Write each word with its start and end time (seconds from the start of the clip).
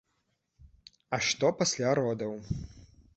А 1.17 1.19
што 1.27 1.51
пасля 1.59 1.91
родаў? 2.01 2.33